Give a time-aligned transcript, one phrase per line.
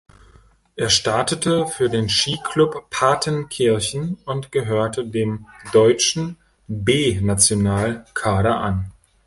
[0.75, 8.91] Er startete für den Skiclub Partenkirchen und gehörte dem deutschen B-Nationalkader an.